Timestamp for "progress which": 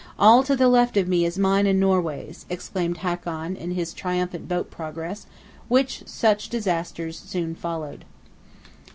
4.71-6.01